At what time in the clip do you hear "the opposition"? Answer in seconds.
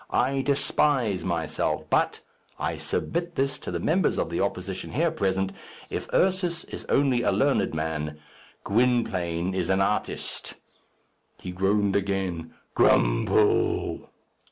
4.31-4.93